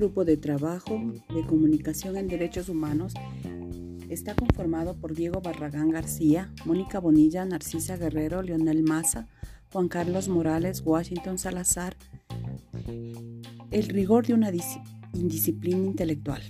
grupo 0.00 0.24
de 0.24 0.38
trabajo 0.38 0.98
de 1.34 1.44
comunicación 1.44 2.16
en 2.16 2.26
derechos 2.26 2.70
humanos 2.70 3.12
está 4.08 4.34
conformado 4.34 4.96
por 4.96 5.14
Diego 5.14 5.42
Barragán 5.42 5.90
García, 5.90 6.50
Mónica 6.64 6.98
Bonilla, 7.00 7.44
Narcisa 7.44 7.98
Guerrero, 7.98 8.40
Leonel 8.40 8.82
Maza, 8.82 9.28
Juan 9.70 9.88
Carlos 9.88 10.30
Morales, 10.30 10.80
Washington 10.86 11.36
Salazar, 11.36 11.98
el 13.70 13.88
rigor 13.88 14.26
de 14.26 14.32
una 14.32 14.50
indisciplina 15.12 15.84
intelectual. 15.84 16.40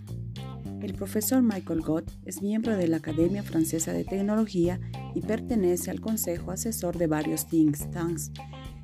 El 0.80 0.95
profesor 0.95 1.43
Michael 1.43 1.80
Gott 1.80 2.09
es 2.25 2.43
miembro 2.43 2.77
de 2.77 2.87
la 2.87 2.98
Academia 2.98 3.43
Francesa 3.43 3.93
de 3.93 4.05
Tecnología 4.05 4.79
y 5.17 5.23
pertenece 5.23 5.91
al 5.91 6.01
Consejo 6.01 6.53
Asesor 6.53 6.98
de 6.98 7.09
varios 7.09 7.48
think 7.48 7.77
tanks 7.91 8.30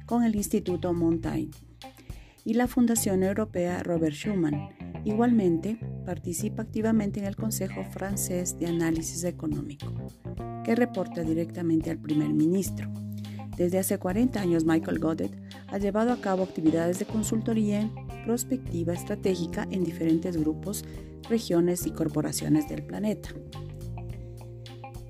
con 0.07 0.25
el 0.25 0.35
Instituto 0.35 0.93
Montaigne 0.93 1.53
y 2.47 2.55
la 2.55 2.69
Fundación 2.69 3.25
Europea 3.25 3.83
Robert 3.83 4.15
Schuman. 4.15 4.69
Igualmente, 5.05 5.79
participa 6.07 6.63
activamente 6.63 7.19
en 7.19 7.27
el 7.27 7.35
Consejo 7.35 7.83
Francés 7.91 8.57
de 8.59 8.67
Análisis 8.67 9.25
Económico, 9.25 9.93
que 10.65 10.77
reporta 10.77 11.23
directamente 11.23 11.91
al 11.91 11.99
primer 11.99 12.33
ministro. 12.33 12.89
Desde 13.57 13.81
hace 13.81 13.99
40 13.99 14.41
años, 14.41 14.65
Michael 14.65 15.01
Goddard 15.01 15.33
ha 15.69 15.79
llevado 15.79 16.13
a 16.13 16.21
cabo 16.21 16.45
actividades 16.45 17.01
de 17.01 17.07
consultoría 17.07 17.81
en 17.81 17.93
prospectiva 18.25 18.95
estratégica 18.95 19.67
en 19.71 19.83
diferentes 19.83 20.37
grupos, 20.37 20.85
regiones 21.29 21.85
y 21.85 21.91
corporaciones 21.91 22.69
del 22.69 22.85
planeta. 22.85 23.31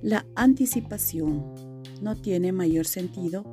La 0.01 0.25
anticipación 0.37 1.53
no 2.01 2.17
tiene 2.17 2.53
mayor 2.53 2.87
sentido, 2.87 3.53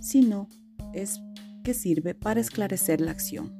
sino 0.00 0.48
es 0.92 1.20
que 1.62 1.74
sirve 1.74 2.14
para 2.14 2.40
esclarecer 2.40 3.00
la 3.00 3.10
acción. 3.10 3.52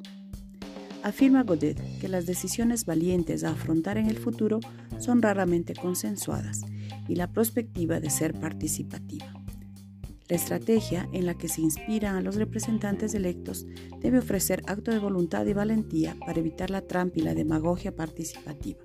Afirma 1.02 1.44
Godet 1.44 1.80
que 1.98 2.08
las 2.08 2.26
decisiones 2.26 2.84
valientes 2.84 3.42
a 3.44 3.50
afrontar 3.50 3.96
en 3.96 4.06
el 4.06 4.18
futuro 4.18 4.60
son 4.98 5.22
raramente 5.22 5.74
consensuadas 5.74 6.60
y 7.08 7.14
la 7.14 7.32
perspectiva 7.32 8.00
de 8.00 8.10
ser 8.10 8.38
participativa. 8.38 9.32
La 10.28 10.36
estrategia 10.36 11.08
en 11.12 11.26
la 11.26 11.34
que 11.34 11.48
se 11.48 11.60
inspiran 11.60 12.14
a 12.14 12.20
los 12.20 12.36
representantes 12.36 13.14
electos 13.14 13.66
debe 14.00 14.18
ofrecer 14.18 14.62
acto 14.66 14.92
de 14.92 15.00
voluntad 15.00 15.44
y 15.46 15.54
valentía 15.54 16.16
para 16.24 16.38
evitar 16.38 16.70
la 16.70 16.82
trampa 16.82 17.18
y 17.18 17.22
la 17.22 17.34
demagogia 17.34 17.96
participativa. 17.96 18.78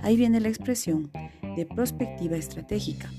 Ahí 0.00 0.16
viene 0.16 0.40
la 0.40 0.48
expresión 0.48 1.10
de 1.56 1.64
prospectiva 1.64 2.36
estratégica. 2.36 3.10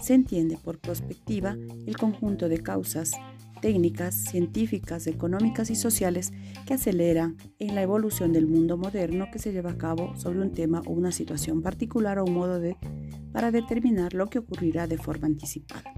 Se 0.00 0.14
entiende 0.14 0.56
por 0.56 0.78
prospectiva 0.78 1.56
el 1.86 1.96
conjunto 1.96 2.48
de 2.48 2.62
causas, 2.62 3.12
técnicas, 3.60 4.14
científicas, 4.14 5.06
económicas 5.06 5.70
y 5.70 5.74
sociales 5.74 6.32
que 6.66 6.74
aceleran 6.74 7.36
en 7.58 7.74
la 7.74 7.82
evolución 7.82 8.32
del 8.32 8.46
mundo 8.46 8.76
moderno 8.76 9.26
que 9.32 9.38
se 9.38 9.52
lleva 9.52 9.72
a 9.72 9.78
cabo 9.78 10.16
sobre 10.16 10.40
un 10.40 10.52
tema 10.52 10.82
o 10.86 10.92
una 10.92 11.10
situación 11.10 11.62
particular 11.62 12.18
o 12.18 12.24
un 12.24 12.34
modo 12.34 12.60
de 12.60 12.76
para 13.32 13.50
determinar 13.50 14.14
lo 14.14 14.28
que 14.28 14.38
ocurrirá 14.38 14.86
de 14.86 14.98
forma 14.98 15.26
anticipada. 15.26 15.92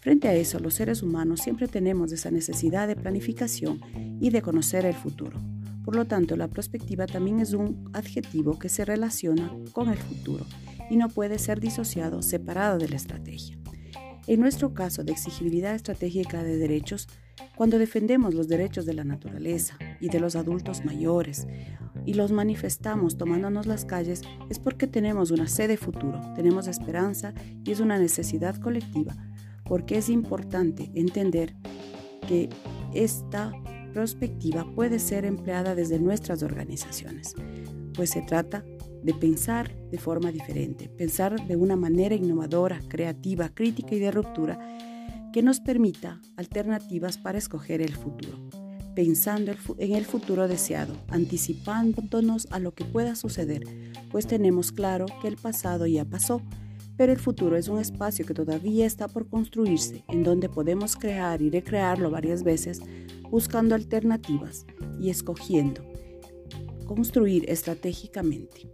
Frente 0.00 0.28
a 0.28 0.34
eso, 0.34 0.58
los 0.58 0.74
seres 0.74 1.02
humanos 1.02 1.40
siempre 1.40 1.68
tenemos 1.68 2.12
esa 2.12 2.30
necesidad 2.30 2.88
de 2.88 2.96
planificación 2.96 3.80
y 4.20 4.30
de 4.30 4.42
conocer 4.42 4.84
el 4.84 4.94
futuro. 4.94 5.38
Por 5.84 5.96
lo 5.96 6.04
tanto, 6.04 6.36
la 6.36 6.48
perspectiva 6.48 7.06
también 7.06 7.40
es 7.40 7.52
un 7.52 7.90
adjetivo 7.92 8.58
que 8.58 8.68
se 8.68 8.84
relaciona 8.84 9.52
con 9.72 9.88
el 9.88 9.96
futuro 9.96 10.44
y 10.90 10.96
no 10.96 11.08
puede 11.08 11.38
ser 11.38 11.60
disociado, 11.60 12.22
separado 12.22 12.78
de 12.78 12.88
la 12.88 12.96
estrategia. 12.96 13.58
En 14.26 14.40
nuestro 14.40 14.74
caso 14.74 15.04
de 15.04 15.12
exigibilidad 15.12 15.74
estratégica 15.74 16.42
de 16.42 16.58
derechos, 16.58 17.08
cuando 17.56 17.78
defendemos 17.78 18.34
los 18.34 18.46
derechos 18.46 18.84
de 18.84 18.94
la 18.94 19.04
naturaleza 19.04 19.78
y 20.00 20.10
de 20.10 20.20
los 20.20 20.36
adultos 20.36 20.84
mayores 20.84 21.46
y 22.04 22.14
los 22.14 22.30
manifestamos 22.30 23.16
tomándonos 23.16 23.66
las 23.66 23.84
calles, 23.84 24.22
es 24.50 24.58
porque 24.58 24.86
tenemos 24.86 25.30
una 25.30 25.48
sede 25.48 25.76
futuro, 25.76 26.20
tenemos 26.34 26.68
esperanza 26.68 27.32
y 27.64 27.72
es 27.72 27.80
una 27.80 27.98
necesidad 27.98 28.56
colectiva, 28.56 29.16
porque 29.64 29.96
es 29.98 30.08
importante 30.08 30.90
entender 30.94 31.54
que 32.26 32.50
esta 32.92 33.52
perspectiva 33.94 34.70
puede 34.74 34.98
ser 34.98 35.24
empleada 35.24 35.74
desde 35.74 35.98
nuestras 35.98 36.42
organizaciones, 36.42 37.34
pues 37.94 38.10
se 38.10 38.22
trata 38.22 38.64
de 39.02 39.14
pensar 39.14 39.74
de 39.90 39.98
forma 39.98 40.32
diferente, 40.32 40.88
pensar 40.88 41.46
de 41.46 41.56
una 41.56 41.76
manera 41.76 42.14
innovadora, 42.14 42.80
creativa, 42.88 43.48
crítica 43.48 43.94
y 43.94 43.98
de 43.98 44.10
ruptura 44.10 44.58
que 45.32 45.42
nos 45.42 45.60
permita 45.60 46.20
alternativas 46.36 47.18
para 47.18 47.38
escoger 47.38 47.80
el 47.82 47.94
futuro, 47.94 48.38
pensando 48.94 49.52
en 49.78 49.94
el 49.94 50.04
futuro 50.04 50.48
deseado, 50.48 50.94
anticipándonos 51.08 52.48
a 52.50 52.58
lo 52.58 52.74
que 52.74 52.84
pueda 52.84 53.14
suceder, 53.14 53.64
pues 54.10 54.26
tenemos 54.26 54.72
claro 54.72 55.06
que 55.20 55.28
el 55.28 55.36
pasado 55.36 55.86
ya 55.86 56.04
pasó, 56.04 56.42
pero 56.96 57.12
el 57.12 57.18
futuro 57.18 57.56
es 57.56 57.68
un 57.68 57.78
espacio 57.78 58.26
que 58.26 58.34
todavía 58.34 58.84
está 58.84 59.06
por 59.06 59.28
construirse, 59.28 60.04
en 60.08 60.24
donde 60.24 60.48
podemos 60.48 60.96
crear 60.96 61.40
y 61.42 61.50
recrearlo 61.50 62.10
varias 62.10 62.42
veces, 62.42 62.80
buscando 63.30 63.74
alternativas 63.74 64.66
y 65.00 65.10
escogiendo 65.10 65.84
construir 66.88 67.48
estratégicamente. 67.48 68.68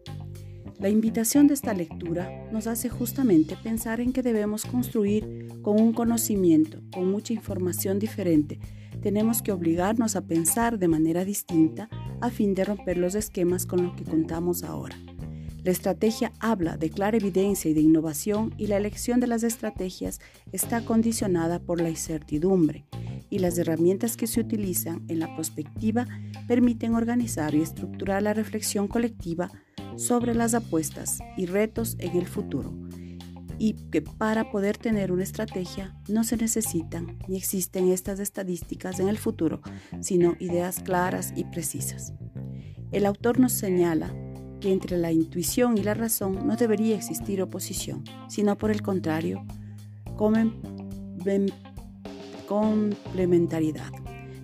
La 0.78 0.88
invitación 0.88 1.46
de 1.46 1.54
esta 1.54 1.74
lectura 1.74 2.48
nos 2.50 2.66
hace 2.66 2.88
justamente 2.88 3.56
pensar 3.62 4.00
en 4.00 4.12
que 4.12 4.22
debemos 4.22 4.64
construir 4.64 5.48
con 5.62 5.80
un 5.80 5.92
conocimiento, 5.92 6.80
con 6.92 7.10
mucha 7.10 7.32
información 7.32 7.98
diferente. 7.98 8.58
Tenemos 9.02 9.42
que 9.42 9.52
obligarnos 9.52 10.16
a 10.16 10.26
pensar 10.26 10.78
de 10.78 10.88
manera 10.88 11.24
distinta 11.24 11.88
a 12.20 12.30
fin 12.30 12.54
de 12.54 12.64
romper 12.64 12.96
los 12.96 13.14
esquemas 13.14 13.66
con 13.66 13.82
los 13.82 13.94
que 13.94 14.04
contamos 14.04 14.64
ahora. 14.64 14.96
La 15.64 15.70
estrategia 15.70 16.30
habla 16.40 16.76
de 16.76 16.90
clara 16.90 17.16
evidencia 17.16 17.70
y 17.70 17.74
de 17.74 17.80
innovación 17.80 18.52
y 18.58 18.66
la 18.66 18.76
elección 18.76 19.18
de 19.18 19.26
las 19.26 19.42
estrategias 19.42 20.20
está 20.52 20.84
condicionada 20.84 21.58
por 21.58 21.80
la 21.80 21.88
incertidumbre 21.88 22.84
y 23.30 23.38
las 23.38 23.56
herramientas 23.56 24.18
que 24.18 24.26
se 24.26 24.40
utilizan 24.40 25.02
en 25.08 25.20
la 25.20 25.34
perspectiva 25.34 26.06
permiten 26.46 26.94
organizar 26.94 27.54
y 27.54 27.62
estructurar 27.62 28.22
la 28.22 28.34
reflexión 28.34 28.88
colectiva 28.88 29.50
sobre 29.96 30.34
las 30.34 30.52
apuestas 30.52 31.20
y 31.38 31.46
retos 31.46 31.96
en 31.98 32.14
el 32.18 32.26
futuro 32.26 32.74
y 33.58 33.72
que 33.90 34.02
para 34.02 34.50
poder 34.50 34.76
tener 34.76 35.12
una 35.12 35.22
estrategia 35.22 35.96
no 36.08 36.24
se 36.24 36.36
necesitan 36.36 37.18
ni 37.26 37.38
existen 37.38 37.90
estas 37.90 38.20
estadísticas 38.20 39.00
en 39.00 39.08
el 39.08 39.16
futuro, 39.16 39.62
sino 40.00 40.36
ideas 40.40 40.80
claras 40.80 41.32
y 41.34 41.44
precisas. 41.44 42.12
El 42.92 43.06
autor 43.06 43.40
nos 43.40 43.52
señala 43.52 44.14
que 44.64 44.72
entre 44.72 44.96
la 44.96 45.12
intuición 45.12 45.76
y 45.76 45.82
la 45.82 45.92
razón 45.92 46.46
no 46.46 46.56
debería 46.56 46.96
existir 46.96 47.42
oposición, 47.42 48.02
sino 48.28 48.56
por 48.56 48.70
el 48.70 48.80
contrario, 48.80 49.44
complementariedad. 52.46 53.92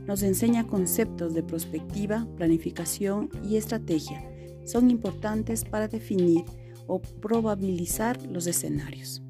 Nos 0.07 0.23
enseña 0.23 0.67
conceptos 0.67 1.33
de 1.33 1.43
prospectiva, 1.43 2.27
planificación 2.37 3.31
y 3.49 3.57
estrategia 3.57 4.23
son 4.67 4.91
importantes 4.91 5.65
para 5.65 5.89
definir 5.89 6.45
o 6.87 7.01
probabilizar 7.01 8.21
los 8.27 8.47
escenarios. 8.47 9.23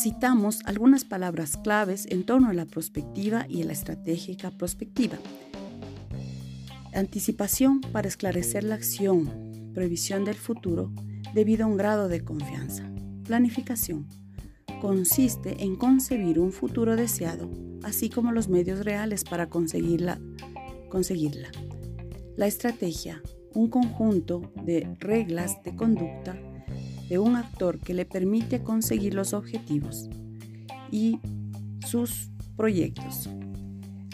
Citamos 0.00 0.60
algunas 0.66 1.04
palabras 1.04 1.56
claves 1.56 2.06
en 2.10 2.24
torno 2.24 2.50
a 2.50 2.54
la 2.54 2.66
prospectiva 2.66 3.44
y 3.48 3.62
a 3.62 3.64
la 3.64 3.72
estratégica 3.72 4.52
prospectiva. 4.52 5.18
Anticipación 6.96 7.82
para 7.82 8.08
esclarecer 8.08 8.64
la 8.64 8.74
acción, 8.74 9.70
previsión 9.74 10.24
del 10.24 10.34
futuro 10.34 10.90
debido 11.34 11.64
a 11.64 11.68
un 11.68 11.76
grado 11.76 12.08
de 12.08 12.24
confianza. 12.24 12.90
Planificación 13.24 14.06
consiste 14.80 15.62
en 15.62 15.76
concebir 15.76 16.38
un 16.38 16.52
futuro 16.52 16.96
deseado, 16.96 17.50
así 17.82 18.08
como 18.08 18.32
los 18.32 18.48
medios 18.48 18.82
reales 18.82 19.24
para 19.24 19.50
conseguirla. 19.50 20.18
conseguirla. 20.88 21.50
La 22.38 22.46
estrategia 22.46 23.20
un 23.52 23.68
conjunto 23.68 24.50
de 24.64 24.96
reglas 24.98 25.62
de 25.64 25.76
conducta 25.76 26.38
de 27.10 27.18
un 27.18 27.36
actor 27.36 27.78
que 27.78 27.92
le 27.92 28.06
permite 28.06 28.62
conseguir 28.62 29.12
los 29.12 29.34
objetivos 29.34 30.08
y 30.90 31.20
sus 31.86 32.30
proyectos. 32.56 33.28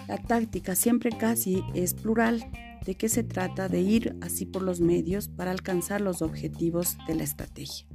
La 0.08 0.18
táctica 0.18 0.74
siempre 0.74 1.10
casi 1.16 1.62
es 1.74 1.94
plural, 1.94 2.44
de 2.84 2.96
que 2.96 3.08
se 3.08 3.24
trata 3.24 3.68
de 3.68 3.80
ir 3.80 4.16
así 4.20 4.46
por 4.46 4.62
los 4.62 4.80
medios 4.80 5.28
para 5.28 5.50
alcanzar 5.50 6.00
los 6.00 6.22
objetivos 6.22 6.96
de 7.06 7.14
la 7.14 7.24
estrategia. 7.24 7.86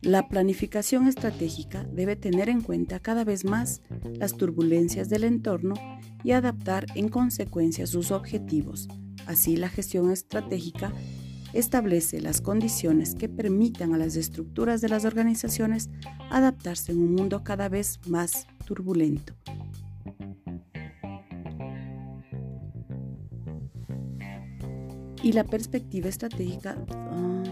La 0.00 0.28
planificación 0.28 1.08
estratégica 1.08 1.84
debe 1.84 2.16
tener 2.16 2.48
en 2.48 2.60
cuenta 2.60 3.00
cada 3.00 3.24
vez 3.24 3.44
más 3.44 3.80
las 4.18 4.34
turbulencias 4.34 5.08
del 5.08 5.24
entorno 5.24 5.74
y 6.22 6.32
adaptar 6.32 6.86
en 6.94 7.08
consecuencia 7.08 7.86
sus 7.86 8.10
objetivos 8.10 8.86
Así, 9.26 9.56
la 9.56 9.68
gestión 9.68 10.10
estratégica 10.10 10.92
establece 11.52 12.20
las 12.20 12.40
condiciones 12.40 13.14
que 13.14 13.28
permitan 13.28 13.94
a 13.94 13.98
las 13.98 14.16
estructuras 14.16 14.80
de 14.80 14.88
las 14.88 15.04
organizaciones 15.04 15.88
adaptarse 16.30 16.92
en 16.92 16.98
un 16.98 17.14
mundo 17.14 17.44
cada 17.44 17.68
vez 17.68 18.00
más 18.06 18.46
turbulento. 18.66 19.34
Y 25.24 25.32
la 25.32 25.44
perspectiva 25.44 26.10
estratégica... 26.10 26.76
Ah, 26.90 27.43